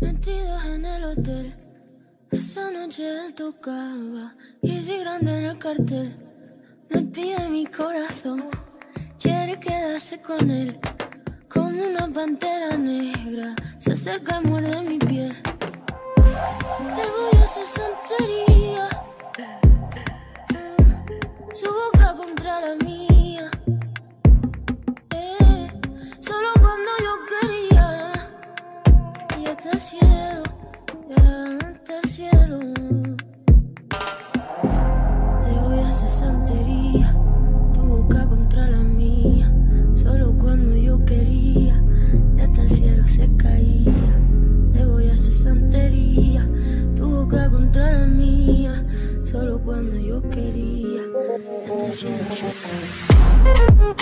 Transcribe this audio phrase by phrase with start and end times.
[0.00, 1.54] metidos en el hotel.
[2.30, 6.16] Esa noche él tocaba, y si grande en el cartel.
[6.90, 8.50] Me pide mi corazón,
[9.18, 10.78] quiere quedarse con él.
[11.48, 15.36] Como una pantera negra, se acerca y muerde mi piel.
[16.96, 18.88] Le voy a hacer santería.
[21.52, 23.21] Su boca contra la mía.
[36.02, 37.16] Te voy a hacer santería.
[37.74, 39.54] Tu boca contra la mía.
[39.94, 41.80] Solo cuando yo quería.
[42.36, 44.18] Y hasta el cielo se caía.
[44.72, 46.48] Te voy a hacer santería.
[46.96, 48.84] Tu boca contra la mía.
[49.22, 51.02] Solo cuando yo quería.
[51.02, 54.01] Y hasta el cielo se caía.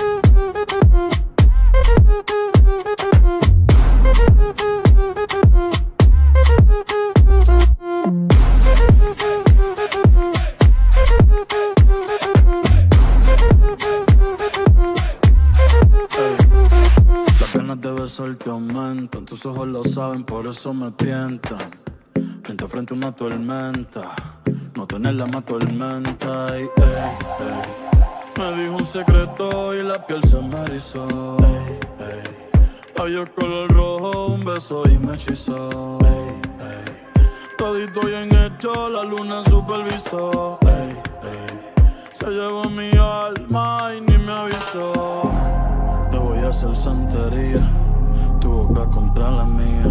[18.10, 21.58] De besarte aumentan, tus ojos lo saben, por eso me tientan.
[22.42, 24.02] Frente a frente una tormenta,
[24.74, 26.56] no tenerla más tormenta.
[26.56, 27.62] Ey, ey, ey.
[28.36, 31.36] Me dijo un secreto y la piel se me erizó.
[32.96, 35.98] Labios color rojo, un beso y me hechizó.
[37.56, 40.58] Todito bien hecho, la luna supervisó.
[42.12, 45.30] Se llevó mi alma y ni me avisó.
[46.10, 47.62] Te voy a hacer santería,
[48.50, 49.86] tu boca contra la mía.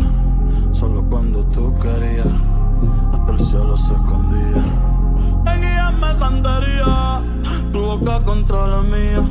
[0.71, 2.27] Solo cuando tú querías,
[3.13, 4.63] hasta el cielo se escondía.
[5.53, 7.21] En ella me santería,
[7.71, 9.21] tu boca contra la mía.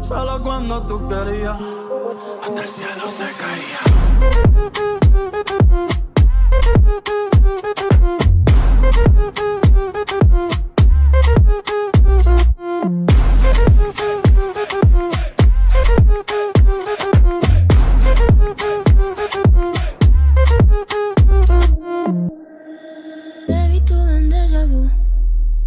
[0.00, 1.58] Solo cuando tú querías,
[2.42, 5.05] hasta el cielo se caía.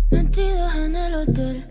[0.10, 1.66] Metidos en el hotel.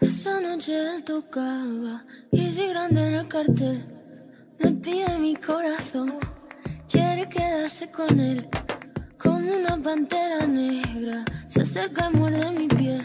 [0.00, 3.84] Esa noche él tocaba, y si grande en el cartel.
[4.58, 6.18] Me pide mi corazón,
[6.88, 8.48] quiere quedarse con él.
[9.18, 13.04] Como una pantera negra, se acerca y muerde mi piel.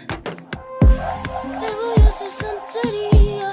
[1.62, 3.52] Le voy a hacer santería.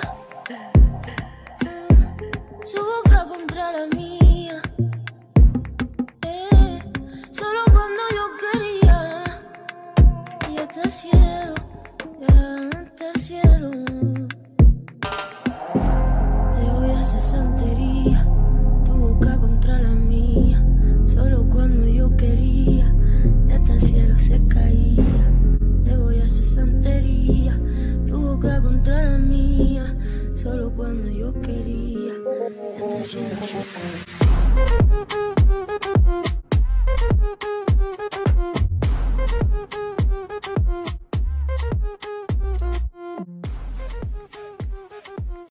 [30.34, 32.14] Solo cuando yo quería.
[32.78, 33.04] Y hasta